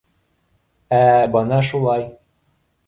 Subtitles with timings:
[1.01, 1.03] —Ә
[1.37, 2.11] бына шулай.